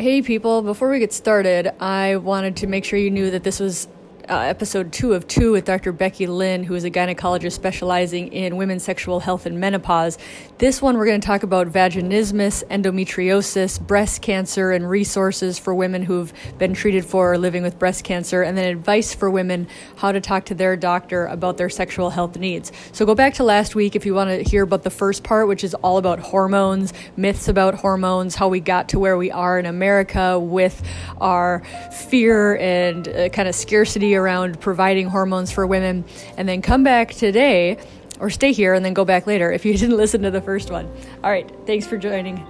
Hey, 0.00 0.22
people, 0.22 0.62
before 0.62 0.88
we 0.88 0.98
get 0.98 1.12
started, 1.12 1.74
I 1.78 2.16
wanted 2.16 2.56
to 2.56 2.66
make 2.66 2.86
sure 2.86 2.98
you 2.98 3.10
knew 3.10 3.30
that 3.32 3.42
this 3.42 3.60
was 3.60 3.86
uh, 4.30 4.38
episode 4.42 4.92
two 4.92 5.12
of 5.12 5.26
two 5.26 5.50
with 5.50 5.64
Dr. 5.64 5.90
Becky 5.90 6.28
Lynn, 6.28 6.62
who 6.62 6.76
is 6.76 6.84
a 6.84 6.90
gynecologist 6.90 7.52
specializing 7.52 8.32
in 8.32 8.56
women's 8.56 8.84
sexual 8.84 9.18
health 9.18 9.44
and 9.44 9.58
menopause. 9.58 10.18
This 10.58 10.80
one, 10.80 10.96
we're 10.96 11.06
going 11.06 11.20
to 11.20 11.26
talk 11.26 11.42
about 11.42 11.66
vaginismus, 11.66 12.62
endometriosis, 12.68 13.84
breast 13.84 14.22
cancer, 14.22 14.70
and 14.70 14.88
resources 14.88 15.58
for 15.58 15.74
women 15.74 16.02
who've 16.02 16.32
been 16.58 16.74
treated 16.74 17.04
for 17.04 17.32
or 17.32 17.38
living 17.38 17.64
with 17.64 17.76
breast 17.76 18.04
cancer, 18.04 18.42
and 18.42 18.56
then 18.56 18.66
advice 18.66 19.12
for 19.12 19.28
women 19.28 19.66
how 19.96 20.12
to 20.12 20.20
talk 20.20 20.44
to 20.44 20.54
their 20.54 20.76
doctor 20.76 21.26
about 21.26 21.56
their 21.56 21.68
sexual 21.68 22.10
health 22.10 22.36
needs. 22.38 22.70
So 22.92 23.04
go 23.04 23.16
back 23.16 23.34
to 23.34 23.42
last 23.42 23.74
week 23.74 23.96
if 23.96 24.06
you 24.06 24.14
want 24.14 24.30
to 24.30 24.48
hear 24.48 24.62
about 24.62 24.84
the 24.84 24.90
first 24.90 25.24
part, 25.24 25.48
which 25.48 25.64
is 25.64 25.74
all 25.74 25.98
about 25.98 26.20
hormones, 26.20 26.92
myths 27.16 27.48
about 27.48 27.74
hormones, 27.74 28.36
how 28.36 28.46
we 28.46 28.60
got 28.60 28.90
to 28.90 29.00
where 29.00 29.16
we 29.16 29.32
are 29.32 29.58
in 29.58 29.66
America 29.66 30.38
with 30.38 30.80
our 31.20 31.64
fear 31.90 32.56
and 32.58 33.08
uh, 33.08 33.28
kind 33.30 33.48
of 33.48 33.56
scarcity 33.56 34.14
around 34.20 34.60
providing 34.60 35.08
hormones 35.08 35.50
for 35.50 35.66
women, 35.66 36.04
and 36.36 36.48
then 36.48 36.62
come 36.62 36.84
back 36.84 37.12
today 37.14 37.78
or 38.20 38.30
stay 38.30 38.52
here 38.52 38.74
and 38.74 38.84
then 38.84 38.94
go 38.94 39.04
back 39.04 39.26
later 39.26 39.50
if 39.50 39.64
you 39.64 39.72
didn't 39.76 39.96
listen 39.96 40.22
to 40.22 40.30
the 40.30 40.40
first 40.40 40.70
one. 40.70 40.86
All 41.24 41.30
right, 41.30 41.50
thanks 41.66 41.86
for 41.86 41.96
joining. 41.96 42.46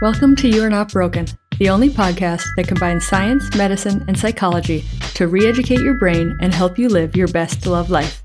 Welcome 0.00 0.34
to 0.36 0.48
You 0.48 0.62
Are 0.62 0.70
Not 0.70 0.90
Broken, 0.90 1.26
the 1.58 1.68
only 1.68 1.90
podcast 1.90 2.46
that 2.56 2.66
combines 2.66 3.06
science, 3.06 3.54
medicine, 3.54 4.02
and 4.08 4.18
psychology 4.18 4.82
to 5.12 5.28
re 5.28 5.46
educate 5.46 5.80
your 5.80 5.92
brain 5.92 6.38
and 6.40 6.54
help 6.54 6.78
you 6.78 6.88
live 6.88 7.14
your 7.14 7.28
best 7.28 7.66
love 7.66 7.90
life 7.90 8.19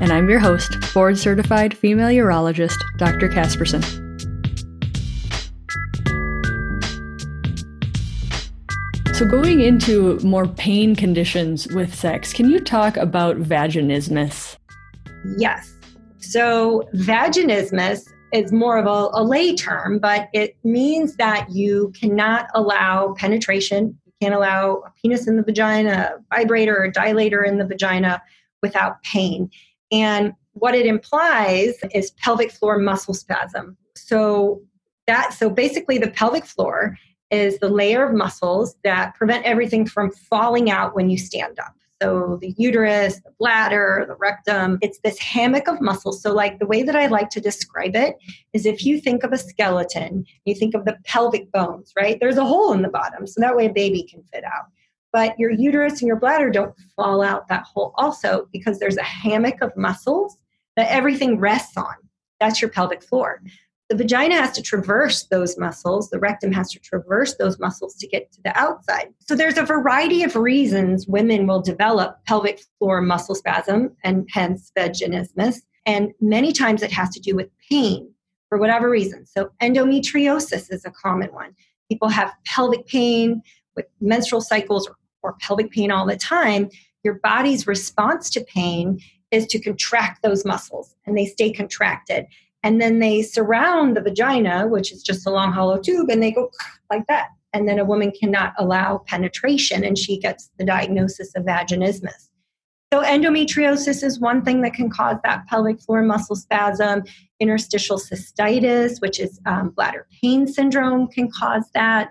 and 0.00 0.12
I'm 0.12 0.28
your 0.28 0.38
host, 0.38 0.76
board 0.94 1.18
certified 1.18 1.76
female 1.76 2.08
urologist, 2.08 2.78
Dr. 2.96 3.28
Casperson. 3.28 3.84
So, 9.14 9.26
going 9.26 9.60
into 9.60 10.18
more 10.20 10.48
pain 10.48 10.96
conditions 10.96 11.68
with 11.68 11.94
sex, 11.94 12.32
can 12.32 12.48
you 12.48 12.58
talk 12.58 12.96
about 12.96 13.36
vaginismus? 13.36 14.56
Yes. 15.36 15.76
So, 16.18 16.88
vaginismus 16.94 18.10
is 18.32 18.50
more 18.50 18.78
of 18.78 18.86
a, 18.86 19.10
a 19.12 19.22
lay 19.22 19.54
term, 19.54 19.98
but 19.98 20.28
it 20.32 20.56
means 20.64 21.16
that 21.16 21.50
you 21.50 21.92
cannot 22.00 22.46
allow 22.54 23.14
penetration. 23.18 23.98
You 24.06 24.12
can't 24.22 24.34
allow 24.34 24.82
a 24.86 24.92
penis 25.02 25.28
in 25.28 25.36
the 25.36 25.42
vagina, 25.42 26.14
a 26.30 26.36
vibrator 26.36 26.82
or 26.82 26.90
dilator 26.90 27.46
in 27.46 27.58
the 27.58 27.66
vagina 27.66 28.22
without 28.62 29.02
pain. 29.02 29.50
And 29.92 30.34
what 30.52 30.74
it 30.74 30.86
implies 30.86 31.74
is 31.94 32.10
pelvic 32.12 32.50
floor 32.50 32.78
muscle 32.78 33.14
spasm. 33.14 33.76
So 33.96 34.62
that 35.06 35.32
so 35.32 35.50
basically 35.50 35.98
the 35.98 36.10
pelvic 36.10 36.44
floor 36.44 36.96
is 37.30 37.58
the 37.58 37.68
layer 37.68 38.04
of 38.04 38.14
muscles 38.14 38.76
that 38.84 39.14
prevent 39.14 39.44
everything 39.44 39.86
from 39.86 40.10
falling 40.10 40.70
out 40.70 40.94
when 40.94 41.10
you 41.10 41.18
stand 41.18 41.58
up. 41.60 41.74
So 42.02 42.38
the 42.40 42.54
uterus, 42.56 43.20
the 43.20 43.32
bladder, 43.38 44.06
the 44.08 44.16
rectum, 44.16 44.78
it's 44.80 44.98
this 45.04 45.18
hammock 45.18 45.68
of 45.68 45.82
muscles. 45.82 46.22
So 46.22 46.32
like 46.32 46.58
the 46.58 46.66
way 46.66 46.82
that 46.82 46.96
I 46.96 47.06
like 47.06 47.28
to 47.30 47.40
describe 47.40 47.94
it 47.94 48.16
is 48.54 48.64
if 48.64 48.86
you 48.86 49.00
think 49.00 49.22
of 49.22 49.32
a 49.32 49.38
skeleton, 49.38 50.24
you 50.46 50.54
think 50.54 50.74
of 50.74 50.86
the 50.86 50.96
pelvic 51.04 51.52
bones, 51.52 51.92
right? 51.96 52.18
There's 52.18 52.38
a 52.38 52.44
hole 52.44 52.72
in 52.72 52.82
the 52.82 52.88
bottom 52.88 53.26
so 53.26 53.40
that 53.40 53.54
way 53.54 53.66
a 53.66 53.72
baby 53.72 54.02
can 54.02 54.22
fit 54.32 54.44
out 54.44 54.66
but 55.12 55.38
your 55.38 55.50
uterus 55.50 56.00
and 56.00 56.08
your 56.08 56.16
bladder 56.16 56.50
don't 56.50 56.74
fall 56.96 57.22
out 57.22 57.48
that 57.48 57.64
hole 57.64 57.92
also 57.96 58.48
because 58.52 58.78
there's 58.78 58.96
a 58.96 59.02
hammock 59.02 59.60
of 59.60 59.76
muscles 59.76 60.36
that 60.76 60.90
everything 60.90 61.38
rests 61.38 61.76
on. 61.76 61.94
That's 62.38 62.60
your 62.62 62.70
pelvic 62.70 63.02
floor. 63.02 63.42
The 63.90 63.96
vagina 63.96 64.36
has 64.36 64.52
to 64.52 64.62
traverse 64.62 65.24
those 65.24 65.58
muscles, 65.58 66.10
the 66.10 66.20
rectum 66.20 66.52
has 66.52 66.70
to 66.70 66.78
traverse 66.78 67.36
those 67.36 67.58
muscles 67.58 67.96
to 67.96 68.06
get 68.06 68.30
to 68.32 68.42
the 68.42 68.56
outside. 68.56 69.12
So 69.18 69.34
there's 69.34 69.58
a 69.58 69.64
variety 69.64 70.22
of 70.22 70.36
reasons 70.36 71.08
women 71.08 71.48
will 71.48 71.60
develop 71.60 72.24
pelvic 72.24 72.60
floor 72.78 73.00
muscle 73.00 73.34
spasm 73.34 73.96
and 74.04 74.28
hence 74.32 74.70
vaginismus. 74.78 75.56
And 75.86 76.12
many 76.20 76.52
times 76.52 76.84
it 76.84 76.92
has 76.92 77.10
to 77.10 77.20
do 77.20 77.34
with 77.34 77.48
pain 77.68 78.08
for 78.48 78.58
whatever 78.58 78.88
reason. 78.88 79.26
So 79.26 79.50
endometriosis 79.60 80.72
is 80.72 80.84
a 80.84 80.90
common 80.92 81.32
one. 81.32 81.56
People 81.88 82.08
have 82.10 82.32
pelvic 82.46 82.86
pain 82.86 83.42
with 83.74 83.86
menstrual 84.00 84.40
cycles 84.40 84.86
or 84.86 84.94
or 85.22 85.36
pelvic 85.40 85.70
pain 85.70 85.90
all 85.90 86.06
the 86.06 86.16
time, 86.16 86.68
your 87.02 87.14
body's 87.22 87.66
response 87.66 88.30
to 88.30 88.44
pain 88.44 89.00
is 89.30 89.46
to 89.46 89.60
contract 89.60 90.22
those 90.22 90.44
muscles 90.44 90.94
and 91.06 91.16
they 91.16 91.26
stay 91.26 91.52
contracted. 91.52 92.26
And 92.62 92.80
then 92.80 92.98
they 92.98 93.22
surround 93.22 93.96
the 93.96 94.02
vagina, 94.02 94.66
which 94.66 94.92
is 94.92 95.02
just 95.02 95.26
a 95.26 95.30
long 95.30 95.52
hollow 95.52 95.78
tube, 95.78 96.10
and 96.10 96.22
they 96.22 96.30
go 96.30 96.50
like 96.90 97.06
that. 97.06 97.28
And 97.52 97.66
then 97.66 97.78
a 97.78 97.84
woman 97.84 98.12
cannot 98.12 98.52
allow 98.58 98.98
penetration 99.06 99.82
and 99.82 99.96
she 99.96 100.18
gets 100.18 100.50
the 100.58 100.64
diagnosis 100.64 101.34
of 101.34 101.44
vaginismus. 101.44 102.28
So, 102.92 103.02
endometriosis 103.02 104.02
is 104.02 104.18
one 104.18 104.42
thing 104.44 104.62
that 104.62 104.74
can 104.74 104.90
cause 104.90 105.16
that 105.22 105.46
pelvic 105.46 105.80
floor 105.80 106.02
muscle 106.02 106.34
spasm. 106.34 107.04
Interstitial 107.38 107.98
cystitis, 107.98 109.00
which 109.00 109.20
is 109.20 109.40
um, 109.46 109.70
bladder 109.70 110.06
pain 110.20 110.46
syndrome, 110.46 111.06
can 111.06 111.30
cause 111.30 111.64
that 111.74 112.10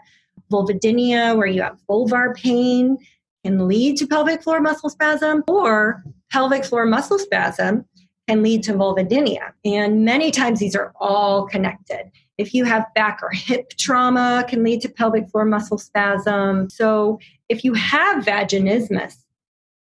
vulvodynia, 0.49 1.35
where 1.35 1.47
you 1.47 1.61
have 1.61 1.77
vulvar 1.89 2.35
pain, 2.35 2.97
can 3.43 3.67
lead 3.67 3.97
to 3.97 4.07
pelvic 4.07 4.43
floor 4.43 4.59
muscle 4.59 4.89
spasm, 4.89 5.43
or 5.47 6.03
pelvic 6.31 6.65
floor 6.65 6.85
muscle 6.85 7.19
spasm 7.19 7.85
can 8.27 8.43
lead 8.43 8.63
to 8.63 8.73
vulvodynia. 8.73 9.51
And 9.65 10.05
many 10.05 10.29
times 10.29 10.59
these 10.59 10.75
are 10.75 10.93
all 10.99 11.47
connected. 11.47 12.11
If 12.37 12.53
you 12.53 12.63
have 12.65 12.85
back 12.93 13.19
or 13.23 13.31
hip 13.31 13.71
trauma, 13.77 14.45
can 14.47 14.63
lead 14.63 14.81
to 14.81 14.89
pelvic 14.89 15.29
floor 15.29 15.45
muscle 15.45 15.77
spasm. 15.77 16.69
So 16.69 17.19
if 17.49 17.63
you 17.63 17.73
have 17.73 18.23
vaginismus, 18.23 19.15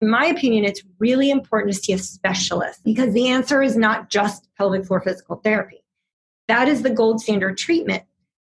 in 0.01 0.09
my 0.09 0.25
opinion, 0.25 0.65
it's 0.65 0.83
really 0.99 1.31
important 1.31 1.73
to 1.73 1.79
see 1.79 1.93
a 1.93 1.97
specialist 1.97 2.83
because 2.83 3.13
the 3.13 3.29
answer 3.29 3.61
is 3.61 3.77
not 3.77 4.09
just 4.09 4.49
pelvic 4.57 4.85
floor 4.85 4.99
physical 4.99 5.37
therapy. 5.37 5.83
That 6.49 6.67
is 6.67 6.81
the 6.81 6.89
gold 6.89 7.21
standard 7.21 7.57
treatment. 7.57 8.03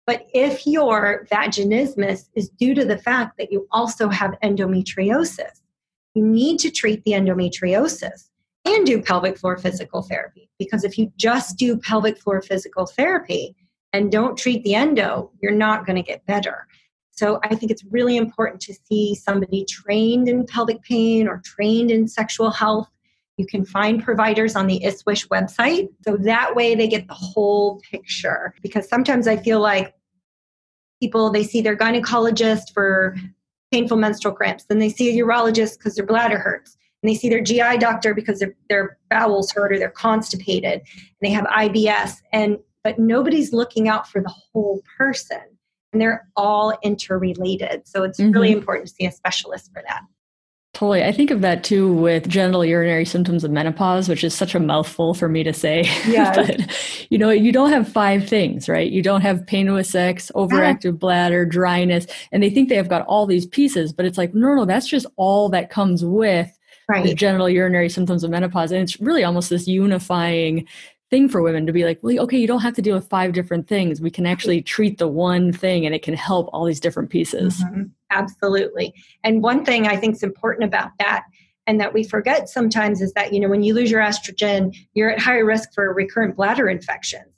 But 0.06 0.26
if 0.34 0.66
your 0.66 1.26
vaginismus 1.30 2.28
is 2.34 2.48
due 2.48 2.74
to 2.74 2.84
the 2.84 2.98
fact 2.98 3.38
that 3.38 3.52
you 3.52 3.66
also 3.70 4.08
have 4.08 4.34
endometriosis, 4.42 5.60
you 6.14 6.26
need 6.26 6.58
to 6.58 6.70
treat 6.70 7.04
the 7.04 7.12
endometriosis 7.12 8.28
and 8.64 8.86
do 8.86 9.00
pelvic 9.02 9.38
floor 9.38 9.56
physical 9.56 10.02
therapy. 10.02 10.50
Because 10.58 10.84
if 10.84 10.98
you 10.98 11.12
just 11.16 11.56
do 11.56 11.76
pelvic 11.78 12.18
floor 12.18 12.42
physical 12.42 12.86
therapy 12.86 13.54
and 13.92 14.10
don't 14.10 14.36
treat 14.36 14.62
the 14.64 14.74
endo, 14.74 15.30
you're 15.40 15.52
not 15.52 15.86
going 15.86 15.96
to 15.96 16.02
get 16.02 16.26
better. 16.26 16.66
So 17.10 17.38
I 17.44 17.54
think 17.54 17.70
it's 17.70 17.84
really 17.84 18.16
important 18.16 18.60
to 18.62 18.74
see 18.88 19.14
somebody 19.14 19.64
trained 19.66 20.28
in 20.28 20.46
pelvic 20.46 20.82
pain 20.82 21.28
or 21.28 21.42
trained 21.44 21.90
in 21.90 22.08
sexual 22.08 22.50
health. 22.50 22.88
You 23.38 23.46
can 23.46 23.64
find 23.64 24.02
providers 24.02 24.56
on 24.56 24.66
the 24.66 24.80
ISWISH 24.84 25.28
website. 25.28 25.88
So 26.06 26.16
that 26.18 26.54
way 26.54 26.74
they 26.74 26.86
get 26.86 27.08
the 27.08 27.14
whole 27.14 27.80
picture. 27.90 28.54
Because 28.62 28.88
sometimes 28.88 29.26
I 29.26 29.36
feel 29.36 29.60
like 29.60 29.94
people 31.02 31.30
they 31.30 31.42
see 31.42 31.60
their 31.60 31.76
gynecologist 31.76 32.72
for 32.72 33.16
painful 33.72 33.96
menstrual 33.96 34.32
cramps 34.32 34.64
then 34.68 34.78
they 34.78 34.88
see 34.88 35.18
a 35.18 35.24
urologist 35.24 35.76
because 35.76 35.96
their 35.96 36.06
bladder 36.06 36.38
hurts 36.38 36.76
and 37.02 37.10
they 37.10 37.14
see 37.16 37.28
their 37.28 37.42
gi 37.42 37.78
doctor 37.78 38.14
because 38.14 38.38
their, 38.38 38.54
their 38.68 38.98
bowels 39.10 39.50
hurt 39.50 39.72
or 39.72 39.78
they're 39.78 39.90
constipated 39.90 40.74
and 40.74 41.20
they 41.20 41.30
have 41.30 41.44
ibs 41.46 42.18
and 42.32 42.56
but 42.84 43.00
nobody's 43.00 43.52
looking 43.52 43.88
out 43.88 44.08
for 44.08 44.22
the 44.22 44.32
whole 44.52 44.80
person 44.96 45.40
and 45.92 46.00
they're 46.00 46.28
all 46.36 46.78
interrelated 46.84 47.82
so 47.84 48.04
it's 48.04 48.20
mm-hmm. 48.20 48.30
really 48.30 48.52
important 48.52 48.86
to 48.86 48.94
see 48.94 49.06
a 49.06 49.10
specialist 49.10 49.72
for 49.72 49.82
that 49.88 50.02
Totally. 50.82 51.04
I 51.04 51.12
think 51.12 51.30
of 51.30 51.42
that 51.42 51.62
too 51.62 51.92
with 51.92 52.28
genitourinary 52.28 53.06
symptoms 53.06 53.44
of 53.44 53.52
menopause, 53.52 54.08
which 54.08 54.24
is 54.24 54.34
such 54.34 54.56
a 54.56 54.58
mouthful 54.58 55.14
for 55.14 55.28
me 55.28 55.44
to 55.44 55.52
say. 55.52 55.88
Yeah. 56.08 56.34
but, 56.34 57.06
you 57.08 57.18
know, 57.18 57.30
you 57.30 57.52
don't 57.52 57.70
have 57.70 57.86
five 57.86 58.28
things, 58.28 58.68
right? 58.68 58.90
You 58.90 59.00
don't 59.00 59.20
have 59.20 59.46
pain 59.46 59.72
with 59.72 59.86
sex, 59.86 60.32
overactive 60.34 60.84
yeah. 60.84 60.90
bladder, 60.90 61.46
dryness, 61.46 62.08
and 62.32 62.42
they 62.42 62.50
think 62.50 62.68
they 62.68 62.74
have 62.74 62.88
got 62.88 63.06
all 63.06 63.26
these 63.26 63.46
pieces, 63.46 63.92
but 63.92 64.06
it's 64.06 64.18
like, 64.18 64.34
no, 64.34 64.56
no, 64.56 64.64
that's 64.64 64.88
just 64.88 65.06
all 65.14 65.48
that 65.50 65.70
comes 65.70 66.04
with 66.04 66.50
right. 66.88 67.04
the 67.04 67.14
genitourinary 67.14 67.88
symptoms 67.88 68.24
of 68.24 68.32
menopause. 68.32 68.72
And 68.72 68.82
it's 68.82 69.00
really 69.00 69.22
almost 69.22 69.50
this 69.50 69.68
unifying 69.68 70.66
thing 71.12 71.28
for 71.28 71.42
women 71.42 71.66
to 71.66 71.72
be 71.72 71.84
like, 71.84 72.00
well, 72.02 72.18
okay, 72.20 72.38
you 72.38 72.48
don't 72.48 72.62
have 72.62 72.74
to 72.74 72.82
deal 72.82 72.96
with 72.96 73.08
five 73.08 73.34
different 73.34 73.68
things. 73.68 74.00
We 74.00 74.10
can 74.10 74.26
actually 74.26 74.62
treat 74.62 74.98
the 74.98 75.06
one 75.06 75.52
thing 75.52 75.86
and 75.86 75.94
it 75.94 76.02
can 76.02 76.14
help 76.14 76.48
all 76.52 76.64
these 76.64 76.80
different 76.80 77.10
pieces. 77.10 77.62
Mm-hmm. 77.62 77.82
Absolutely. 78.12 78.92
And 79.24 79.42
one 79.42 79.64
thing 79.64 79.86
I 79.86 79.96
think 79.96 80.16
is 80.16 80.22
important 80.22 80.64
about 80.64 80.90
that 80.98 81.24
and 81.66 81.80
that 81.80 81.94
we 81.94 82.04
forget 82.04 82.48
sometimes 82.48 83.00
is 83.00 83.12
that, 83.14 83.32
you 83.32 83.40
know, 83.40 83.48
when 83.48 83.62
you 83.62 83.74
lose 83.74 83.90
your 83.90 84.02
estrogen, 84.02 84.76
you're 84.94 85.10
at 85.10 85.18
higher 85.18 85.44
risk 85.44 85.72
for 85.74 85.92
recurrent 85.94 86.36
bladder 86.36 86.68
infections. 86.68 87.32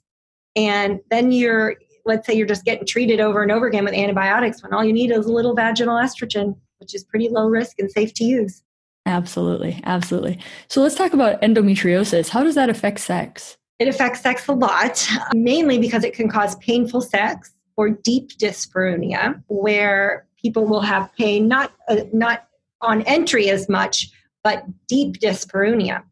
And 0.55 0.99
then 1.09 1.31
you're, 1.31 1.75
let's 2.05 2.27
say 2.27 2.33
you're 2.33 2.47
just 2.47 2.65
getting 2.65 2.85
treated 2.85 3.19
over 3.19 3.41
and 3.41 3.51
over 3.51 3.67
again 3.67 3.85
with 3.85 3.93
antibiotics 3.93 4.61
when 4.61 4.73
all 4.73 4.83
you 4.83 4.93
need 4.93 5.11
is 5.11 5.25
a 5.25 5.31
little 5.31 5.55
vaginal 5.55 5.95
estrogen, 5.97 6.55
which 6.79 6.93
is 6.93 7.03
pretty 7.03 7.29
low 7.29 7.47
risk 7.47 7.79
and 7.79 7.89
safe 7.91 8.13
to 8.15 8.23
use. 8.23 8.63
Absolutely. 9.05 9.79
Absolutely. 9.83 10.39
So 10.67 10.81
let's 10.81 10.95
talk 10.95 11.13
about 11.13 11.41
endometriosis. 11.41 12.29
How 12.29 12.43
does 12.43 12.55
that 12.55 12.69
affect 12.69 12.99
sex? 12.99 13.57
It 13.77 13.87
affects 13.87 14.21
sex 14.21 14.47
a 14.47 14.53
lot, 14.53 15.07
mainly 15.33 15.77
because 15.77 16.03
it 16.03 16.13
can 16.13 16.29
cause 16.29 16.55
painful 16.55 17.01
sex 17.01 17.53
or 17.77 17.89
deep 17.89 18.29
dyspareunia, 18.39 19.43
where 19.47 20.24
people 20.41 20.65
will 20.65 20.81
have 20.81 21.13
pain 21.17 21.47
not 21.47 21.71
uh, 21.87 22.01
not 22.13 22.47
on 22.81 23.01
entry 23.03 23.49
as 23.49 23.67
much, 23.67 24.09
but 24.43 24.65
deep 24.87 25.19
dyspareunia. 25.19 26.03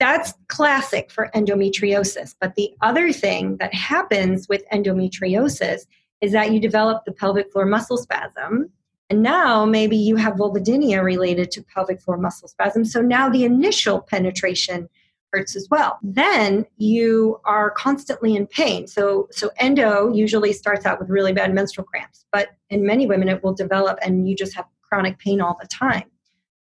That's 0.00 0.32
classic 0.48 1.10
for 1.10 1.30
endometriosis. 1.34 2.34
But 2.40 2.54
the 2.54 2.70
other 2.82 3.12
thing 3.12 3.56
that 3.56 3.74
happens 3.74 4.48
with 4.48 4.62
endometriosis 4.72 5.86
is 6.20 6.32
that 6.32 6.52
you 6.52 6.60
develop 6.60 7.04
the 7.04 7.12
pelvic 7.12 7.50
floor 7.50 7.66
muscle 7.66 7.96
spasm. 7.96 8.70
And 9.10 9.22
now 9.22 9.64
maybe 9.64 9.96
you 9.96 10.16
have 10.16 10.34
vulvodynia 10.34 11.02
related 11.02 11.50
to 11.52 11.62
pelvic 11.62 12.00
floor 12.00 12.18
muscle 12.18 12.48
spasm. 12.48 12.84
So 12.84 13.00
now 13.00 13.28
the 13.28 13.44
initial 13.44 14.00
penetration 14.00 14.88
hurts 15.32 15.56
as 15.56 15.68
well. 15.70 15.98
Then 16.02 16.66
you 16.76 17.40
are 17.44 17.70
constantly 17.70 18.36
in 18.36 18.46
pain. 18.46 18.86
So 18.86 19.28
so 19.30 19.50
endo 19.58 20.12
usually 20.12 20.52
starts 20.52 20.86
out 20.86 20.98
with 20.98 21.10
really 21.10 21.32
bad 21.32 21.54
menstrual 21.54 21.86
cramps, 21.86 22.26
but 22.32 22.50
in 22.70 22.86
many 22.86 23.06
women 23.06 23.28
it 23.28 23.42
will 23.42 23.54
develop 23.54 23.98
and 24.02 24.28
you 24.28 24.34
just 24.34 24.54
have 24.54 24.66
chronic 24.82 25.18
pain 25.18 25.40
all 25.40 25.56
the 25.60 25.68
time. 25.68 26.04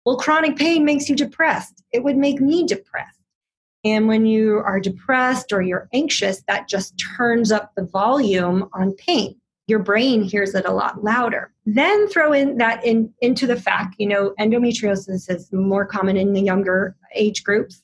Well, 0.05 0.17
chronic 0.17 0.55
pain 0.55 0.85
makes 0.85 1.09
you 1.09 1.15
depressed. 1.15 1.83
It 1.91 2.03
would 2.03 2.17
make 2.17 2.39
me 2.39 2.65
depressed. 2.65 3.19
And 3.83 4.07
when 4.07 4.25
you 4.25 4.57
are 4.57 4.79
depressed 4.79 5.51
or 5.51 5.61
you're 5.61 5.87
anxious, 5.93 6.43
that 6.47 6.67
just 6.67 7.01
turns 7.17 7.51
up 7.51 7.73
the 7.75 7.85
volume 7.85 8.69
on 8.73 8.93
pain. 8.93 9.35
Your 9.67 9.79
brain 9.79 10.23
hears 10.23 10.55
it 10.55 10.65
a 10.65 10.71
lot 10.71 11.03
louder. 11.03 11.51
Then 11.65 12.07
throw 12.07 12.31
in 12.31 12.57
that 12.57 12.83
in 12.85 13.13
into 13.21 13.45
the 13.45 13.59
fact, 13.59 13.95
you 13.97 14.07
know, 14.07 14.33
endometriosis 14.39 15.29
is 15.29 15.51
more 15.51 15.85
common 15.85 16.15
in 16.15 16.33
the 16.33 16.41
younger 16.41 16.95
age 17.13 17.43
groups 17.43 17.81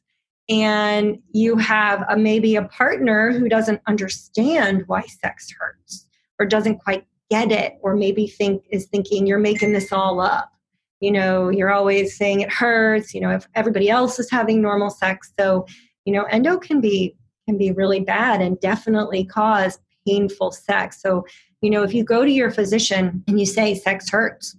and 0.49 1.19
you 1.31 1.57
have 1.57 2.03
a, 2.09 2.17
maybe 2.17 2.55
a 2.55 2.63
partner 2.63 3.31
who 3.31 3.47
doesn't 3.47 3.81
understand 3.87 4.83
why 4.87 5.01
sex 5.01 5.53
hurts 5.57 6.07
or 6.39 6.45
doesn't 6.45 6.79
quite 6.79 7.05
get 7.29 7.51
it 7.51 7.75
or 7.81 7.95
maybe 7.95 8.27
think 8.27 8.63
is 8.69 8.87
thinking 8.87 9.25
you're 9.25 9.39
making 9.39 9.73
this 9.73 9.91
all 9.91 10.19
up. 10.19 10.51
You 10.99 11.11
know 11.11 11.49
you're 11.49 11.71
always 11.71 12.17
saying 12.17 12.41
it 12.41 12.51
hurts 12.51 13.13
you 13.13 13.19
know 13.19 13.31
if 13.31 13.47
everybody 13.55 13.89
else 13.89 14.19
is 14.19 14.29
having 14.29 14.61
normal 14.61 14.89
sex. 14.89 15.33
So 15.39 15.65
you 16.05 16.13
know 16.13 16.23
endo 16.23 16.57
can 16.57 16.81
be 16.81 17.15
can 17.47 17.57
be 17.57 17.71
really 17.71 17.99
bad 17.99 18.41
and 18.41 18.59
definitely 18.59 19.25
cause 19.25 19.79
painful 20.07 20.51
sex. 20.51 21.01
So 21.01 21.25
you 21.61 21.69
know 21.69 21.83
if 21.83 21.93
you 21.93 22.03
go 22.03 22.23
to 22.23 22.31
your 22.31 22.51
physician 22.51 23.23
and 23.27 23.39
you 23.39 23.45
say 23.45 23.75
sex 23.75 24.09
hurts 24.09 24.55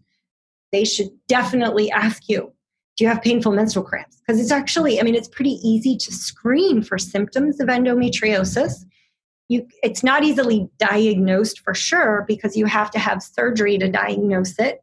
they 0.75 0.85
should 0.85 1.11
definitely 1.29 1.89
ask 1.93 2.29
you 2.29 2.53
do 2.97 3.05
you 3.05 3.09
have 3.09 3.23
painful 3.23 3.53
menstrual 3.53 3.85
cramps? 3.85 4.21
Because 4.21 4.41
it's 4.41 4.53
actually, 4.53 5.01
I 5.01 5.03
mean, 5.03 5.15
it's 5.15 5.29
pretty 5.29 5.59
easy 5.69 5.97
to 5.97 6.13
screen 6.13 6.83
for 6.83 6.97
symptoms 6.97 7.61
of 7.61 7.69
endometriosis. 7.69 8.85
You, 9.49 9.67
it's 9.83 10.05
not 10.05 10.23
easily 10.23 10.69
diagnosed 10.79 11.61
for 11.61 11.75
sure 11.75 12.25
because 12.27 12.57
you 12.57 12.67
have 12.67 12.91
to 12.93 12.99
have 12.99 13.23
surgery 13.23 13.79
to 13.79 13.91
diagnose 13.91 14.59
it. 14.59 14.81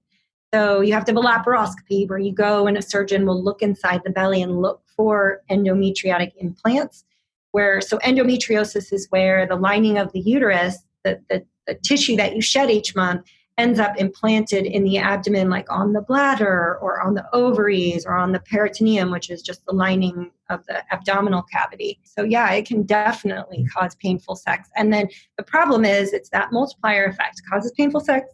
So 0.54 0.81
you 0.81 0.94
have 0.94 1.06
to 1.06 1.13
have 1.13 1.18
a 1.18 1.25
laparoscopy 1.25 2.10
where 2.10 2.19
you 2.19 2.34
go 2.34 2.68
and 2.68 2.78
a 2.78 2.81
surgeon 2.81 3.25
will 3.25 3.42
look 3.42 3.62
inside 3.62 4.02
the 4.04 4.12
belly 4.12 4.42
and 4.42 4.62
look 4.62 4.81
for 4.96 5.42
endometriotic 5.50 6.34
implants. 6.38 7.06
Where 7.52 7.81
so 7.81 7.98
endometriosis 8.00 8.94
is 8.94 9.07
where 9.10 9.46
the 9.48 9.56
lining 9.56 9.98
of 9.98 10.12
the 10.12 10.19
uterus, 10.19 10.78
the, 11.04 11.22
the, 11.30 11.46
the 11.68 11.75
tissue 11.75 12.16
that 12.18 12.36
you 12.36 12.42
shed 12.42 12.69
each 12.69 12.96
month, 12.96 13.25
ends 13.57 13.80
up 13.80 13.98
implanted 13.98 14.65
in 14.65 14.83
the 14.83 14.98
abdomen, 14.98 15.50
like 15.50 15.71
on 15.71 15.94
the 15.94 16.01
bladder 16.01 16.77
or 16.81 17.01
on 17.01 17.13
the 17.13 17.25
ovaries 17.33 18.06
or 18.06 18.15
on 18.15 18.31
the 18.31 18.39
peritoneum, 18.39 19.12
which 19.12 19.30
is 19.30 19.42
just 19.42 19.65
the 19.65 19.74
lining 19.74 20.31
of 20.50 20.65
the 20.68 20.81
abdominal 20.94 21.44
cavity. 21.44 22.00
So, 22.03 22.24
yeah, 22.24 22.51
it 22.51 22.65
can 22.65 22.83
definitely 22.83 23.65
cause 23.65 23.95
painful 23.95 24.36
sex. 24.36 24.69
And 24.75 24.92
then 24.92 25.09
the 25.38 25.44
problem 25.44 25.86
is 25.86 26.13
it's 26.13 26.30
that 26.30 26.51
multiplier 26.51 27.06
effect 27.06 27.42
causes 27.50 27.71
painful 27.74 28.01
sex, 28.01 28.27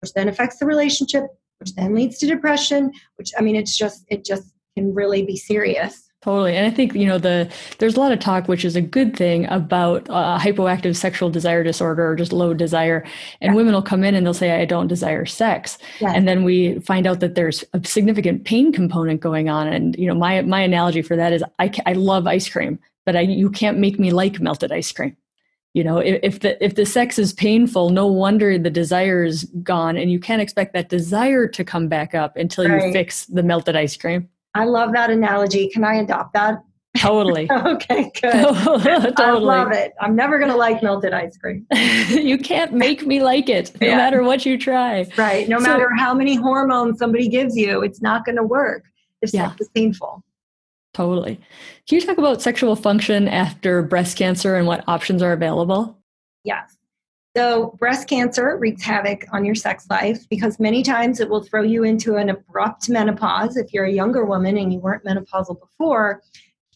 which 0.00 0.12
then 0.12 0.28
affects 0.28 0.58
the 0.58 0.66
relationship, 0.66 1.24
which 1.58 1.74
then 1.74 1.94
leads 1.94 2.18
to 2.18 2.26
depression, 2.26 2.92
which 3.16 3.30
I 3.38 3.42
mean, 3.42 3.56
it's 3.56 3.76
just, 3.76 4.04
it 4.08 4.24
just 4.24 4.52
can 4.76 4.92
really 4.92 5.24
be 5.24 5.36
serious. 5.36 6.10
Totally. 6.24 6.56
And 6.56 6.66
I 6.66 6.70
think, 6.70 6.94
you 6.94 7.06
know, 7.06 7.18
the 7.18 7.52
there's 7.80 7.96
a 7.96 8.00
lot 8.00 8.10
of 8.10 8.18
talk, 8.18 8.48
which 8.48 8.64
is 8.64 8.76
a 8.76 8.80
good 8.80 9.14
thing 9.14 9.44
about 9.50 10.08
uh, 10.08 10.38
hypoactive 10.38 10.96
sexual 10.96 11.28
desire 11.28 11.62
disorder 11.62 12.10
or 12.10 12.16
just 12.16 12.32
low 12.32 12.54
desire. 12.54 13.04
And 13.42 13.52
yeah. 13.52 13.56
women 13.56 13.74
will 13.74 13.82
come 13.82 14.04
in 14.04 14.14
and 14.14 14.24
they'll 14.24 14.32
say, 14.32 14.58
I 14.58 14.64
don't 14.64 14.86
desire 14.86 15.26
sex. 15.26 15.76
Yeah. 16.00 16.12
And 16.14 16.26
then 16.26 16.42
we 16.42 16.78
find 16.78 17.06
out 17.06 17.20
that 17.20 17.34
there's 17.34 17.62
a 17.74 17.86
significant 17.86 18.46
pain 18.46 18.72
component 18.72 19.20
going 19.20 19.50
on. 19.50 19.68
And, 19.68 19.94
you 19.96 20.06
know, 20.06 20.14
my, 20.14 20.40
my 20.40 20.62
analogy 20.62 21.02
for 21.02 21.14
that 21.14 21.34
is 21.34 21.44
I, 21.58 21.70
I 21.84 21.92
love 21.92 22.26
ice 22.26 22.48
cream, 22.48 22.78
but 23.04 23.16
I, 23.16 23.20
you 23.20 23.50
can't 23.50 23.76
make 23.76 23.98
me 23.98 24.10
like 24.10 24.40
melted 24.40 24.72
ice 24.72 24.90
cream. 24.92 25.14
You 25.74 25.84
know, 25.84 25.98
if, 25.98 26.20
if 26.22 26.40
the 26.40 26.64
if 26.64 26.76
the 26.76 26.86
sex 26.86 27.18
is 27.18 27.34
painful, 27.34 27.90
no 27.90 28.06
wonder 28.06 28.56
the 28.56 28.70
desire 28.70 29.24
is 29.24 29.44
gone, 29.62 29.96
and 29.96 30.10
you 30.10 30.20
can't 30.20 30.40
expect 30.40 30.72
that 30.72 30.88
desire 30.88 31.48
to 31.48 31.64
come 31.64 31.88
back 31.88 32.14
up 32.14 32.36
until 32.36 32.68
right. 32.68 32.86
you 32.86 32.92
fix 32.92 33.26
the 33.26 33.42
melted 33.42 33.74
ice 33.74 33.96
cream. 33.96 34.28
I 34.54 34.64
love 34.64 34.92
that 34.92 35.10
analogy. 35.10 35.68
Can 35.68 35.84
I 35.84 35.94
adopt 35.96 36.34
that? 36.34 36.58
Totally. 36.96 37.50
okay, 37.66 38.10
good. 38.20 38.32
totally. 38.32 39.14
I 39.16 39.30
love 39.32 39.72
it. 39.72 39.92
I'm 40.00 40.14
never 40.14 40.38
going 40.38 40.50
to 40.50 40.56
like 40.56 40.82
melted 40.82 41.12
ice 41.12 41.36
cream. 41.36 41.66
you 42.08 42.38
can't 42.38 42.72
make 42.72 43.04
me 43.04 43.22
like 43.22 43.48
it, 43.48 43.72
no 43.80 43.88
yeah. 43.88 43.96
matter 43.96 44.22
what 44.22 44.46
you 44.46 44.56
try. 44.56 45.06
Right. 45.18 45.48
No 45.48 45.58
so, 45.58 45.64
matter 45.64 45.90
how 45.96 46.14
many 46.14 46.36
hormones 46.36 46.98
somebody 46.98 47.28
gives 47.28 47.56
you, 47.56 47.82
it's 47.82 48.00
not 48.00 48.24
going 48.24 48.36
to 48.36 48.44
work 48.44 48.84
if 49.22 49.34
yeah. 49.34 49.48
sex 49.48 49.62
is 49.62 49.68
painful. 49.74 50.22
Totally. 50.92 51.40
Can 51.88 51.98
you 51.98 52.06
talk 52.06 52.18
about 52.18 52.40
sexual 52.40 52.76
function 52.76 53.26
after 53.26 53.82
breast 53.82 54.16
cancer 54.16 54.54
and 54.54 54.66
what 54.68 54.84
options 54.86 55.22
are 55.22 55.32
available? 55.32 55.98
Yes. 56.44 56.76
So, 57.36 57.74
breast 57.80 58.08
cancer 58.08 58.56
wreaks 58.60 58.84
havoc 58.84 59.24
on 59.32 59.44
your 59.44 59.56
sex 59.56 59.86
life 59.90 60.28
because 60.28 60.60
many 60.60 60.84
times 60.84 61.18
it 61.18 61.28
will 61.28 61.42
throw 61.42 61.62
you 61.62 61.82
into 61.82 62.14
an 62.14 62.28
abrupt 62.30 62.88
menopause. 62.88 63.56
If 63.56 63.72
you're 63.72 63.86
a 63.86 63.92
younger 63.92 64.24
woman 64.24 64.56
and 64.56 64.72
you 64.72 64.78
weren't 64.78 65.04
menopausal 65.04 65.58
before, 65.58 66.22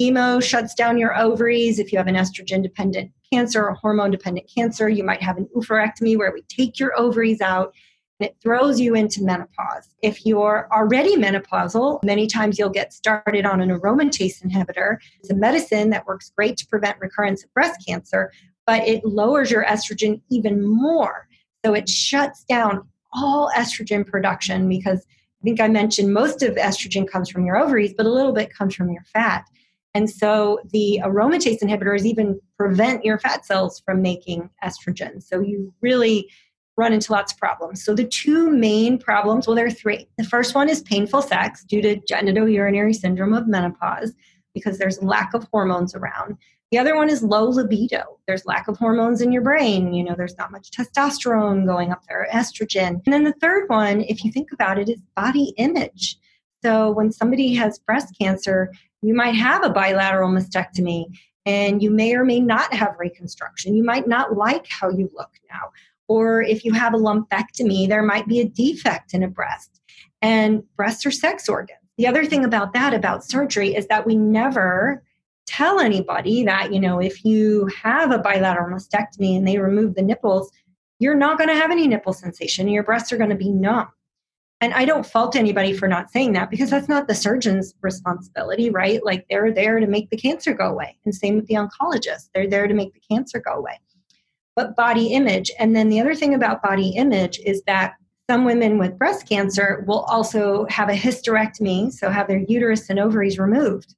chemo 0.00 0.42
shuts 0.42 0.74
down 0.74 0.98
your 0.98 1.16
ovaries. 1.16 1.78
If 1.78 1.92
you 1.92 1.98
have 1.98 2.08
an 2.08 2.16
estrogen 2.16 2.60
dependent 2.60 3.12
cancer 3.32 3.68
or 3.68 3.74
hormone 3.74 4.10
dependent 4.10 4.50
cancer, 4.52 4.88
you 4.88 5.04
might 5.04 5.22
have 5.22 5.36
an 5.36 5.48
oophorectomy 5.54 6.18
where 6.18 6.32
we 6.32 6.42
take 6.48 6.80
your 6.80 6.98
ovaries 6.98 7.40
out 7.40 7.72
and 8.18 8.28
it 8.28 8.36
throws 8.42 8.80
you 8.80 8.96
into 8.96 9.22
menopause. 9.22 9.94
If 10.02 10.26
you're 10.26 10.68
already 10.72 11.14
menopausal, 11.14 12.02
many 12.02 12.26
times 12.26 12.58
you'll 12.58 12.68
get 12.68 12.92
started 12.92 13.46
on 13.46 13.60
an 13.60 13.70
aromatase 13.70 14.44
inhibitor. 14.44 14.96
It's 15.20 15.30
a 15.30 15.36
medicine 15.36 15.90
that 15.90 16.04
works 16.04 16.32
great 16.36 16.56
to 16.56 16.66
prevent 16.66 16.98
recurrence 16.98 17.44
of 17.44 17.54
breast 17.54 17.80
cancer, 17.86 18.32
but 18.68 18.86
it 18.86 19.02
lowers 19.02 19.50
your 19.50 19.64
estrogen 19.64 20.20
even 20.30 20.62
more. 20.62 21.26
So 21.64 21.72
it 21.72 21.88
shuts 21.88 22.44
down 22.44 22.86
all 23.14 23.50
estrogen 23.56 24.06
production 24.06 24.68
because 24.68 25.06
I 25.40 25.42
think 25.42 25.58
I 25.58 25.68
mentioned 25.68 26.12
most 26.12 26.42
of 26.42 26.54
estrogen 26.56 27.08
comes 27.08 27.30
from 27.30 27.46
your 27.46 27.56
ovaries, 27.56 27.94
but 27.96 28.04
a 28.04 28.12
little 28.12 28.34
bit 28.34 28.52
comes 28.52 28.74
from 28.74 28.90
your 28.90 29.04
fat. 29.04 29.46
And 29.94 30.10
so 30.10 30.60
the 30.70 31.00
aromatase 31.02 31.62
inhibitors 31.62 32.04
even 32.04 32.38
prevent 32.58 33.06
your 33.06 33.18
fat 33.18 33.46
cells 33.46 33.80
from 33.86 34.02
making 34.02 34.50
estrogen. 34.62 35.22
So 35.22 35.40
you 35.40 35.72
really 35.80 36.28
run 36.76 36.92
into 36.92 37.12
lots 37.12 37.32
of 37.32 37.38
problems. 37.38 37.82
So 37.82 37.94
the 37.94 38.06
two 38.06 38.50
main 38.50 38.98
problems, 38.98 39.46
well, 39.46 39.56
there 39.56 39.64
are 39.64 39.70
three. 39.70 40.06
The 40.18 40.24
first 40.24 40.54
one 40.54 40.68
is 40.68 40.82
painful 40.82 41.22
sex 41.22 41.64
due 41.64 41.80
to 41.80 41.96
genitourinary 42.00 42.94
syndrome 42.94 43.32
of 43.32 43.48
menopause 43.48 44.12
because 44.52 44.76
there's 44.76 45.02
lack 45.02 45.32
of 45.32 45.48
hormones 45.50 45.94
around. 45.94 46.36
The 46.70 46.78
other 46.78 46.96
one 46.96 47.08
is 47.08 47.22
low 47.22 47.48
libido. 47.48 48.18
There's 48.26 48.44
lack 48.44 48.68
of 48.68 48.76
hormones 48.76 49.22
in 49.22 49.32
your 49.32 49.40
brain. 49.42 49.94
You 49.94 50.04
know, 50.04 50.14
there's 50.14 50.36
not 50.36 50.52
much 50.52 50.70
testosterone 50.70 51.66
going 51.66 51.92
up 51.92 52.02
there, 52.08 52.28
estrogen. 52.30 53.00
And 53.04 53.12
then 53.12 53.24
the 53.24 53.32
third 53.40 53.68
one, 53.70 54.02
if 54.02 54.22
you 54.22 54.30
think 54.30 54.52
about 54.52 54.78
it, 54.78 54.88
is 54.88 55.00
body 55.16 55.54
image. 55.56 56.18
So 56.62 56.90
when 56.90 57.10
somebody 57.10 57.54
has 57.54 57.78
breast 57.78 58.14
cancer, 58.20 58.70
you 59.00 59.14
might 59.14 59.34
have 59.34 59.64
a 59.64 59.70
bilateral 59.70 60.30
mastectomy 60.30 61.06
and 61.46 61.82
you 61.82 61.90
may 61.90 62.14
or 62.14 62.24
may 62.24 62.40
not 62.40 62.74
have 62.74 62.96
reconstruction. 62.98 63.74
You 63.74 63.84
might 63.84 64.06
not 64.06 64.36
like 64.36 64.66
how 64.68 64.90
you 64.90 65.10
look 65.14 65.30
now. 65.50 65.70
Or 66.06 66.42
if 66.42 66.64
you 66.64 66.72
have 66.74 66.92
a 66.92 66.98
lumpectomy, 66.98 67.88
there 67.88 68.02
might 68.02 68.26
be 68.26 68.40
a 68.40 68.48
defect 68.48 69.14
in 69.14 69.22
a 69.22 69.28
breast. 69.28 69.80
And 70.20 70.64
breasts 70.76 71.06
are 71.06 71.10
sex 71.10 71.48
organs. 71.48 71.78
The 71.96 72.06
other 72.06 72.26
thing 72.26 72.44
about 72.44 72.74
that, 72.74 72.92
about 72.92 73.24
surgery, 73.24 73.74
is 73.74 73.86
that 73.86 74.06
we 74.06 74.16
never 74.16 75.02
tell 75.48 75.80
anybody 75.80 76.44
that, 76.44 76.72
you 76.72 76.78
know, 76.78 77.00
if 77.00 77.24
you 77.24 77.66
have 77.82 78.12
a 78.12 78.18
bilateral 78.18 78.76
mastectomy 78.76 79.36
and 79.36 79.48
they 79.48 79.58
remove 79.58 79.94
the 79.94 80.02
nipples, 80.02 80.50
you're 80.98 81.14
not 81.14 81.38
going 81.38 81.48
to 81.48 81.54
have 81.54 81.70
any 81.70 81.88
nipple 81.88 82.12
sensation. 82.12 82.68
Your 82.68 82.82
breasts 82.82 83.12
are 83.12 83.16
going 83.16 83.30
to 83.30 83.36
be 83.36 83.50
numb. 83.50 83.88
And 84.60 84.74
I 84.74 84.84
don't 84.84 85.06
fault 85.06 85.36
anybody 85.36 85.72
for 85.72 85.86
not 85.86 86.10
saying 86.10 86.32
that 86.32 86.50
because 86.50 86.70
that's 86.70 86.88
not 86.88 87.06
the 87.06 87.14
surgeon's 87.14 87.74
responsibility, 87.80 88.70
right? 88.70 89.04
Like 89.04 89.24
they're 89.30 89.52
there 89.52 89.78
to 89.78 89.86
make 89.86 90.10
the 90.10 90.16
cancer 90.16 90.52
go 90.52 90.66
away. 90.66 90.98
And 91.04 91.14
same 91.14 91.36
with 91.36 91.46
the 91.46 91.54
oncologist, 91.54 92.30
they're 92.34 92.48
there 92.48 92.66
to 92.66 92.74
make 92.74 92.92
the 92.92 93.00
cancer 93.00 93.40
go 93.40 93.52
away. 93.52 93.78
But 94.56 94.74
body 94.74 95.12
image, 95.12 95.52
and 95.60 95.76
then 95.76 95.88
the 95.88 96.00
other 96.00 96.16
thing 96.16 96.34
about 96.34 96.62
body 96.62 96.90
image 96.90 97.38
is 97.44 97.62
that 97.68 97.94
some 98.28 98.44
women 98.44 98.76
with 98.76 98.98
breast 98.98 99.28
cancer 99.28 99.84
will 99.86 100.00
also 100.00 100.66
have 100.68 100.88
a 100.88 100.94
hysterectomy, 100.94 101.92
so 101.92 102.10
have 102.10 102.26
their 102.26 102.44
uterus 102.48 102.90
and 102.90 102.98
ovaries 102.98 103.38
removed. 103.38 103.94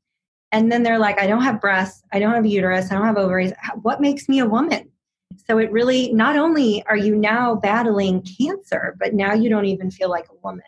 And 0.53 0.71
then 0.71 0.83
they're 0.83 0.99
like, 0.99 1.21
I 1.21 1.27
don't 1.27 1.43
have 1.43 1.61
breasts, 1.61 2.03
I 2.13 2.19
don't 2.19 2.35
have 2.35 2.47
uterus, 2.47 2.91
I 2.91 2.95
don't 2.95 3.07
have 3.07 3.17
ovaries. 3.17 3.53
What 3.83 4.01
makes 4.01 4.29
me 4.29 4.41
a 4.41 4.47
woman? 4.47 4.91
So 5.47 5.59
it 5.59 5.71
really, 5.71 6.13
not 6.13 6.37
only 6.37 6.85
are 6.87 6.97
you 6.97 7.15
now 7.15 7.55
battling 7.55 8.23
cancer, 8.23 8.97
but 8.99 9.15
now 9.15 9.33
you 9.33 9.49
don't 9.49 9.67
even 9.67 9.91
feel 9.91 10.11
like 10.11 10.27
a 10.29 10.37
woman. 10.43 10.65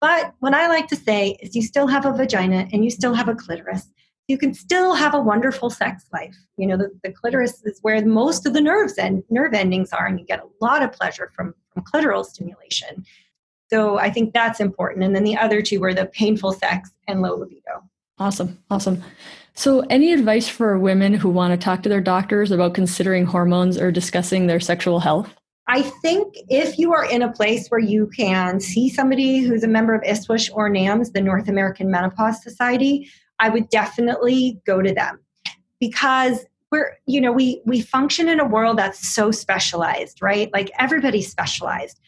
But 0.00 0.34
what 0.40 0.54
I 0.54 0.68
like 0.68 0.88
to 0.88 0.96
say 0.96 1.36
is 1.40 1.54
you 1.54 1.62
still 1.62 1.86
have 1.86 2.06
a 2.06 2.12
vagina 2.12 2.68
and 2.72 2.84
you 2.84 2.90
still 2.90 3.14
have 3.14 3.28
a 3.28 3.34
clitoris. 3.34 3.88
You 4.26 4.36
can 4.36 4.52
still 4.52 4.94
have 4.94 5.14
a 5.14 5.20
wonderful 5.20 5.70
sex 5.70 6.04
life. 6.12 6.36
You 6.56 6.66
know, 6.66 6.76
the, 6.76 6.90
the 7.02 7.12
clitoris 7.12 7.62
is 7.64 7.78
where 7.82 8.04
most 8.04 8.46
of 8.46 8.52
the 8.52 8.60
nerves 8.60 8.94
and 8.98 9.22
nerve 9.30 9.54
endings 9.54 9.92
are, 9.92 10.06
and 10.06 10.20
you 10.20 10.26
get 10.26 10.40
a 10.40 10.64
lot 10.64 10.82
of 10.82 10.92
pleasure 10.92 11.32
from, 11.34 11.54
from 11.72 11.84
clitoral 11.84 12.24
stimulation. 12.24 13.04
So 13.70 13.98
I 13.98 14.10
think 14.10 14.34
that's 14.34 14.60
important. 14.60 15.04
And 15.04 15.14
then 15.14 15.24
the 15.24 15.36
other 15.36 15.62
two 15.62 15.80
were 15.80 15.94
the 15.94 16.06
painful 16.06 16.52
sex 16.52 16.90
and 17.06 17.22
low 17.22 17.36
libido. 17.36 17.82
Awesome. 18.20 18.58
Awesome. 18.70 19.02
So, 19.54 19.80
any 19.90 20.12
advice 20.12 20.48
for 20.48 20.78
women 20.78 21.14
who 21.14 21.28
want 21.28 21.52
to 21.52 21.64
talk 21.64 21.82
to 21.82 21.88
their 21.88 22.00
doctors 22.00 22.50
about 22.50 22.74
considering 22.74 23.26
hormones 23.26 23.76
or 23.76 23.90
discussing 23.90 24.46
their 24.46 24.60
sexual 24.60 25.00
health? 25.00 25.34
I 25.66 25.82
think 25.82 26.34
if 26.48 26.78
you 26.78 26.94
are 26.94 27.04
in 27.04 27.22
a 27.22 27.32
place 27.32 27.68
where 27.68 27.80
you 27.80 28.08
can 28.16 28.60
see 28.60 28.88
somebody 28.88 29.40
who's 29.40 29.62
a 29.62 29.68
member 29.68 29.94
of 29.94 30.02
ISWSH 30.02 30.50
or 30.54 30.70
NAMS, 30.70 31.12
the 31.12 31.20
North 31.20 31.48
American 31.48 31.90
Menopause 31.90 32.42
Society, 32.42 33.10
I 33.38 33.50
would 33.50 33.68
definitely 33.68 34.60
go 34.64 34.80
to 34.80 34.94
them 34.94 35.20
because 35.80 36.44
we're 36.70 36.96
you 37.06 37.20
know 37.20 37.32
we 37.32 37.62
we 37.64 37.80
function 37.80 38.28
in 38.28 38.40
a 38.40 38.46
world 38.46 38.78
that's 38.78 39.08
so 39.08 39.30
specialized 39.30 40.20
right 40.20 40.50
like 40.52 40.70
everybody's 40.78 41.30
specialized 41.30 41.98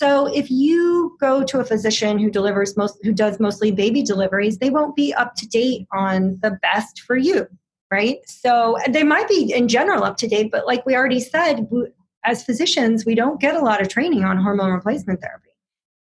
so 0.00 0.26
if 0.26 0.50
you 0.50 1.16
go 1.20 1.42
to 1.42 1.58
a 1.58 1.64
physician 1.64 2.18
who 2.18 2.30
delivers 2.30 2.76
most 2.76 2.98
who 3.02 3.12
does 3.12 3.40
mostly 3.40 3.72
baby 3.72 4.02
deliveries, 4.02 4.58
they 4.58 4.70
won't 4.70 4.94
be 4.94 5.12
up 5.14 5.34
to 5.36 5.46
date 5.46 5.86
on 5.92 6.38
the 6.40 6.58
best 6.62 7.00
for 7.00 7.16
you, 7.16 7.46
right? 7.90 8.18
So 8.26 8.76
they 8.88 9.02
might 9.02 9.28
be 9.28 9.52
in 9.52 9.66
general 9.66 10.04
up 10.04 10.16
to 10.18 10.28
date, 10.28 10.50
but 10.52 10.66
like 10.66 10.86
we 10.86 10.94
already 10.94 11.20
said, 11.20 11.68
as 12.24 12.44
physicians, 12.44 13.04
we 13.04 13.16
don't 13.16 13.40
get 13.40 13.56
a 13.56 13.60
lot 13.60 13.80
of 13.80 13.88
training 13.88 14.24
on 14.24 14.36
hormone 14.36 14.70
replacement 14.70 15.20
therapy. 15.20 15.50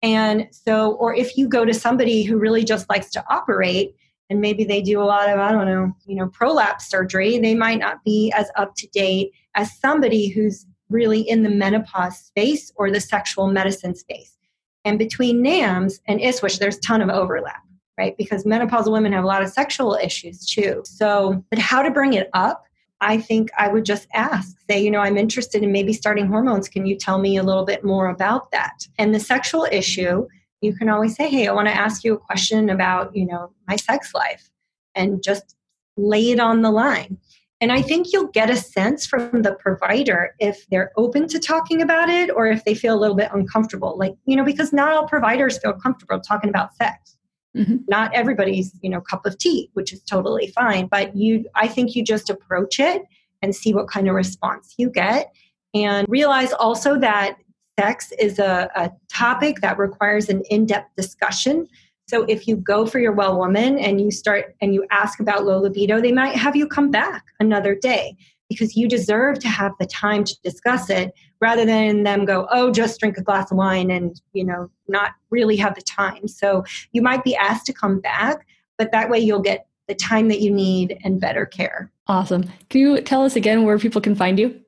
And 0.02 0.48
so 0.52 0.94
or 0.94 1.14
if 1.14 1.38
you 1.38 1.50
go 1.50 1.66
to 1.66 1.74
somebody 1.74 2.24
who 2.24 2.38
really 2.38 2.64
just 2.64 2.90
likes 2.90 3.10
to 3.12 3.24
operate 3.30 3.96
and 4.30 4.40
maybe 4.40 4.64
they 4.64 4.82
do 4.82 5.02
a 5.02 5.04
lot 5.04 5.28
of 5.28 5.38
I 5.38 5.52
don't 5.52 5.66
know, 5.66 5.92
you 6.06 6.16
know, 6.16 6.30
prolapse 6.30 6.88
surgery, 6.88 7.38
they 7.40 7.56
might 7.56 7.80
not 7.80 8.02
be 8.06 8.32
as 8.38 8.50
up 8.56 8.74
to 8.78 8.88
date 8.88 9.32
as 9.56 9.78
somebody 9.80 10.30
who's 10.30 10.66
really 10.92 11.22
in 11.22 11.44
the 11.44 11.50
menopause 11.50 12.18
space 12.18 12.72
or 12.76 12.92
the 12.92 13.00
sexual 13.00 13.48
medicine 13.48 13.96
space. 13.96 14.38
And 14.84 14.98
between 14.98 15.44
NAMS 15.44 16.00
and 16.08 16.20
ISWSH, 16.20 16.60
there's 16.60 16.78
a 16.78 16.82
ton 16.82 17.02
of 17.02 17.10
overlap, 17.10 17.62
right? 17.98 18.18
Because 18.18 18.44
menopausal 18.44 18.92
women 18.92 19.14
have 19.14 19.24
a 19.24 19.28
lot 19.28 19.44
of 19.44 19.50
sexual 19.50 19.96
issues 19.96 20.46
too. 20.46 20.82
So, 20.86 21.44
but 21.50 21.60
how 21.60 21.82
to 21.82 21.92
bring 21.92 22.14
it 22.14 22.30
up, 22.34 22.66
I 23.00 23.18
think 23.20 23.50
I 23.58 23.68
would 23.68 23.86
just 23.86 24.08
ask, 24.14 24.58
say, 24.70 24.84
you 24.84 24.92
know, 24.92 25.00
I'm 25.00 25.18
interested 25.18 25.64
in 25.64 25.72
maybe 25.72 25.94
starting 25.94 26.28
hormones. 26.28 26.70
Can 26.70 26.86
you 26.86 26.96
tell 26.96 27.18
me 27.18 27.38
a 27.38 27.44
little 27.44 27.66
bit 27.66 27.84
more 27.84 28.08
about 28.08 28.52
that? 28.52 28.88
And 28.98 29.14
the 29.14 29.20
sexual 29.20 29.68
issue, 29.72 30.28
you 30.62 30.76
can 30.76 30.90
always 30.90 31.16
say, 31.16 31.28
hey, 31.28 31.48
I 31.48 31.54
want 31.54 31.68
to 31.68 31.76
ask 31.76 32.04
you 32.04 32.14
a 32.14 32.20
question 32.20 32.70
about, 32.70 33.16
you 33.16 33.26
know, 33.26 33.52
my 33.68 33.76
sex 33.76 34.14
life 34.14 34.50
and 34.94 35.24
just 35.24 35.56
lay 35.98 36.32
it 36.32 36.40
on 36.40 36.62
the 36.62 36.72
line. 36.72 37.18
And 37.62 37.72
I 37.72 37.84
think 37.84 38.12
you'll 38.12 38.27
get 38.27 38.50
a 38.50 38.58
sense 38.58 39.06
from 39.06 39.44
the 39.44 39.53
provider 39.53 40.36
if 40.39 40.68
they're 40.70 40.91
open 40.98 41.27
to 41.27 41.39
talking 41.39 41.82
about 41.82 42.10
it 42.10 42.32
or 42.32 42.48
if 42.48 42.65
they 42.65 42.74
feel 42.74 42.98
a 42.98 43.00
little 43.00 43.15
bit 43.15 43.30
uncomfortable. 43.32 43.96
Like, 43.98 44.15
you 44.25 44.36
know, 44.36 44.44
because 44.44 44.74
not 44.74 44.91
all 44.91 45.08
providers 45.08 45.60
feel 45.60 45.74
comfortable 45.74 46.20
talking 46.20 46.50
about 46.50 46.75
sex. 46.75 47.18
Mm-hmm. 47.56 47.77
Not 47.88 48.13
everybody's, 48.15 48.72
you 48.82 48.89
know, 48.89 49.00
cup 49.00 49.25
of 49.27 49.38
tea, 49.38 49.70
which 49.74 49.94
is 49.94 50.01
totally 50.01 50.48
fine. 50.48 50.88
But 50.88 51.15
you 51.15 51.46
I 51.53 51.68
think 51.68 51.96
you 51.96 52.03
just 52.03 52.30
approach 52.30 52.80
it 52.80 53.03
and 53.44 53.56
see 53.56 53.74
what 53.74 53.88
kind 53.88 54.10
of 54.10 54.15
response 54.15 54.74
you 54.77 54.89
get. 54.89 55.32
And 55.74 56.08
realize 56.10 56.53
also 56.53 56.98
that 57.00 57.38
sex 57.80 58.12
is 58.20 58.39
a, 58.39 58.70
a 58.75 58.91
topic 59.13 59.62
that 59.62 59.77
requires 59.77 60.30
an 60.30 60.44
in-depth 60.50 60.96
discussion 60.96 61.68
so 62.12 62.24
if 62.24 62.46
you 62.46 62.58
go 62.58 62.86
for 62.86 63.00
your 63.00 63.13
well 63.13 63.38
woman 63.38 63.80
and 63.80 64.01
you 64.01 64.12
start 64.12 64.53
and 64.60 64.74
you 64.74 64.86
ask 64.91 65.22
about 65.22 65.46
low 65.46 65.60
libido, 65.60 66.01
they 66.01 66.12
might 66.12 66.36
have 66.36 66.58
you 66.58 66.68
come 66.68 66.91
back 66.91 67.24
another 67.39 67.74
day 67.74 68.18
because 68.50 68.75
you 68.75 68.86
deserve 68.89 69.39
to 69.39 69.48
have 69.48 69.72
the 69.80 69.86
time 69.86 70.25
to 70.25 70.36
discuss 70.44 70.89
it 70.89 71.13
rather 71.39 71.63
than 71.63 72.03
them 72.03 72.25
go, 72.25 72.50
oh, 72.51 72.70
just 72.70 73.00
drink 73.00 73.18
a 73.18 73.24
glass 73.24 73.50
of 73.50 73.58
wine 73.58 73.89
and, 73.89 74.20
you 74.34 74.44
know, 74.44 74.70
not 74.89 75.12
really 75.30 75.56
have 75.56 75.74
the 75.74 75.82
time. 75.84 76.27
So 76.27 76.65
you 76.91 77.01
might 77.01 77.24
be 77.24 77.34
asked 77.34 77.65
to 77.68 77.74
come 77.74 78.01
back, 78.01 78.46
but 78.77 78.91
that 78.91 79.10
way 79.10 79.20
you'll 79.20 79.39
get 79.39 79.68
the 79.88 79.96
time 79.96 80.27
that 80.27 80.41
you 80.41 80.51
need 80.51 80.98
and 81.06 81.18
better 81.18 81.46
care. 81.46 81.94
Awesome. 82.08 82.44
Can 82.70 82.82
you 82.82 83.00
tell 83.00 83.24
us 83.24 83.38
again 83.38 83.63
where 83.63 83.80
people 83.80 84.01
can 84.01 84.15
find 84.15 84.38
you? 84.38 84.60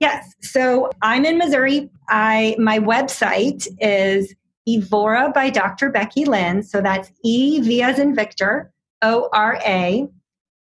Yes. 0.00 0.34
So 0.42 0.90
I'm 1.02 1.24
in 1.24 1.38
Missouri. 1.38 1.88
I 2.08 2.56
my 2.58 2.80
website 2.80 3.68
is 3.78 4.34
Evora 4.66 5.30
by 5.34 5.50
Dr. 5.50 5.90
Becky 5.90 6.24
Lynn. 6.24 6.62
So 6.62 6.80
that's 6.80 7.10
E 7.24 7.60
V 7.60 7.82
as 7.82 7.98
in 7.98 8.14
Victor, 8.14 8.72
O 9.02 9.28
R 9.32 9.58
A, 9.64 10.06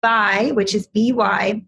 by, 0.02 0.50
which 0.54 0.74
is 0.74 0.86
B 0.86 1.12
Y, 1.12 1.62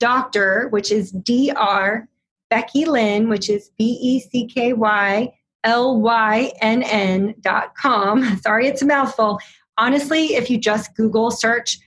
Doctor, 0.00 0.68
which 0.70 0.90
is 0.90 1.10
D 1.10 1.52
R, 1.54 2.08
Becky 2.50 2.84
Lynn, 2.84 3.28
which 3.28 3.50
is 3.50 3.70
B 3.78 3.98
E 4.00 4.20
C 4.20 4.46
K 4.46 4.72
Y 4.72 5.32
L 5.64 6.00
Y 6.00 6.52
N 6.60 6.82
N 6.82 7.34
dot 7.40 7.74
com. 7.76 8.38
Sorry, 8.42 8.66
it's 8.66 8.82
a 8.82 8.86
mouthful. 8.86 9.38
Honestly, 9.76 10.34
if 10.34 10.50
you 10.50 10.58
just 10.58 10.94
Google 10.96 11.30
search 11.30 11.78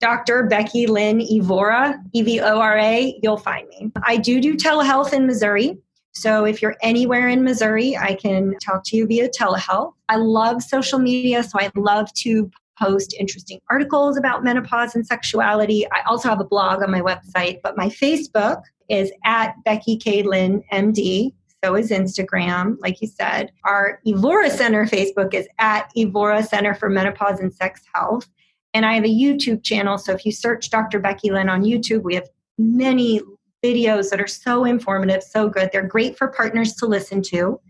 Dr. 0.00 0.44
Becky 0.44 0.86
Lynn 0.86 1.20
Evora, 1.20 2.00
E 2.12 2.22
V 2.22 2.40
O 2.40 2.58
R 2.58 2.78
A, 2.78 3.18
you'll 3.22 3.36
find 3.36 3.68
me. 3.68 3.90
I 4.04 4.16
do 4.16 4.40
do 4.40 4.56
telehealth 4.56 5.12
in 5.12 5.26
Missouri. 5.26 5.78
So 6.18 6.44
if 6.44 6.60
you're 6.60 6.74
anywhere 6.82 7.28
in 7.28 7.44
Missouri, 7.44 7.96
I 7.96 8.14
can 8.14 8.56
talk 8.58 8.82
to 8.86 8.96
you 8.96 9.06
via 9.06 9.28
telehealth. 9.28 9.92
I 10.08 10.16
love 10.16 10.62
social 10.64 10.98
media, 10.98 11.44
so 11.44 11.60
I 11.60 11.70
love 11.76 12.12
to 12.14 12.50
post 12.76 13.14
interesting 13.18 13.60
articles 13.70 14.16
about 14.16 14.42
menopause 14.42 14.96
and 14.96 15.06
sexuality. 15.06 15.86
I 15.92 16.00
also 16.08 16.28
have 16.28 16.40
a 16.40 16.44
blog 16.44 16.82
on 16.82 16.90
my 16.90 17.00
website, 17.00 17.60
but 17.62 17.76
my 17.76 17.86
Facebook 17.86 18.62
is 18.88 19.12
at 19.24 19.54
Becky 19.64 19.96
K. 19.96 20.24
Lynn 20.24 20.64
MD. 20.72 21.34
So 21.62 21.76
is 21.76 21.90
Instagram, 21.90 22.76
like 22.80 23.00
you 23.00 23.06
said. 23.06 23.52
Our 23.64 24.00
Evora 24.04 24.50
Center 24.50 24.86
Facebook 24.86 25.34
is 25.34 25.46
at 25.58 25.90
Evora 25.96 26.42
Center 26.42 26.74
for 26.74 26.88
Menopause 26.88 27.38
and 27.38 27.52
Sex 27.54 27.82
Health. 27.94 28.28
And 28.74 28.84
I 28.84 28.94
have 28.94 29.04
a 29.04 29.08
YouTube 29.08 29.62
channel. 29.62 29.98
So 29.98 30.12
if 30.12 30.26
you 30.26 30.32
search 30.32 30.70
Dr. 30.70 30.98
Becky 30.98 31.30
Lynn 31.30 31.48
on 31.48 31.62
YouTube, 31.62 32.02
we 32.02 32.14
have 32.16 32.28
many 32.58 33.20
videos 33.64 34.10
that 34.10 34.20
are 34.20 34.26
so 34.26 34.64
informative, 34.64 35.22
so 35.22 35.48
good. 35.48 35.70
They're 35.72 35.86
great 35.86 36.16
for 36.16 36.28
partners 36.28 36.74
to 36.74 36.86
listen 36.86 37.22
to. 37.22 37.60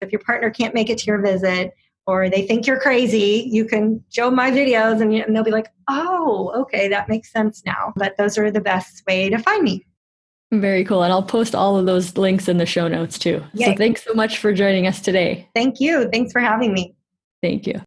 If 0.00 0.12
your 0.12 0.20
partner 0.20 0.50
can't 0.50 0.74
make 0.74 0.90
it 0.90 0.98
to 0.98 1.06
your 1.06 1.20
visit 1.20 1.72
or 2.06 2.28
they 2.28 2.46
think 2.46 2.66
you're 2.66 2.80
crazy, 2.80 3.48
you 3.50 3.64
can 3.64 4.02
show 4.10 4.30
my 4.30 4.50
videos 4.50 5.00
and, 5.00 5.12
and 5.14 5.34
they'll 5.34 5.44
be 5.44 5.50
like, 5.50 5.68
oh, 5.88 6.52
okay, 6.56 6.88
that 6.88 7.08
makes 7.08 7.30
sense 7.30 7.62
now. 7.64 7.92
But 7.96 8.16
those 8.16 8.36
are 8.38 8.50
the 8.50 8.60
best 8.60 9.02
way 9.06 9.30
to 9.30 9.38
find 9.38 9.62
me. 9.62 9.86
Very 10.52 10.84
cool. 10.84 11.02
And 11.02 11.12
I'll 11.12 11.22
post 11.22 11.54
all 11.54 11.78
of 11.78 11.86
those 11.86 12.16
links 12.18 12.46
in 12.46 12.58
the 12.58 12.66
show 12.66 12.86
notes 12.86 13.18
too. 13.18 13.42
Yay. 13.54 13.66
So 13.66 13.74
thanks 13.76 14.04
so 14.04 14.12
much 14.12 14.38
for 14.38 14.52
joining 14.52 14.86
us 14.86 15.00
today. 15.00 15.48
Thank 15.54 15.80
you. 15.80 16.08
Thanks 16.10 16.32
for 16.32 16.40
having 16.40 16.74
me. 16.74 16.94
Thank 17.42 17.66
you. 17.66 17.80